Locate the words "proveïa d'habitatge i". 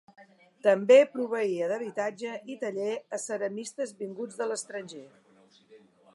1.11-2.57